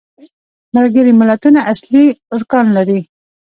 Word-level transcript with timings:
ملګري 0.75 1.13
ملتونه 1.21 1.59
اصلي 1.71 2.05
ارکان 2.35 2.65
لري. 2.77 2.99